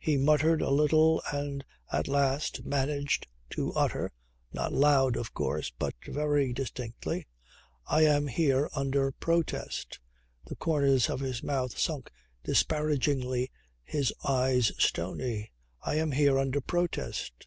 [0.00, 4.10] He muttered a little and at last managed to utter,
[4.52, 7.28] not loud of course but very distinctly:
[7.86, 10.00] "I am here under protest,"
[10.44, 12.10] the corners of his mouth sunk
[12.42, 13.52] disparagingly,
[13.84, 15.52] his eyes stony.
[15.82, 17.46] "I am here under protest.